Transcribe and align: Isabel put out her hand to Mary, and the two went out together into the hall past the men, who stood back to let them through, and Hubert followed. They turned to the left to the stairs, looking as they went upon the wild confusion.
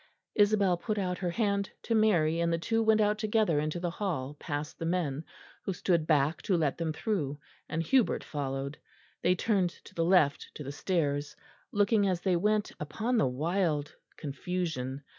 Isabel 0.33 0.77
put 0.77 0.97
out 0.97 1.19
her 1.19 1.29
hand 1.29 1.69
to 1.83 1.93
Mary, 1.93 2.39
and 2.39 2.51
the 2.51 2.57
two 2.57 2.81
went 2.81 2.99
out 2.99 3.19
together 3.19 3.59
into 3.59 3.79
the 3.79 3.91
hall 3.91 4.35
past 4.39 4.79
the 4.79 4.85
men, 4.87 5.23
who 5.63 5.73
stood 5.73 6.07
back 6.07 6.41
to 6.41 6.57
let 6.57 6.75
them 6.79 6.91
through, 6.91 7.37
and 7.69 7.83
Hubert 7.83 8.23
followed. 8.23 8.79
They 9.21 9.35
turned 9.35 9.69
to 9.69 9.93
the 9.93 10.03
left 10.03 10.49
to 10.55 10.63
the 10.63 10.71
stairs, 10.71 11.35
looking 11.71 12.07
as 12.07 12.21
they 12.21 12.35
went 12.35 12.71
upon 12.79 13.17
the 13.19 13.27
wild 13.27 13.95
confusion. 14.17 15.03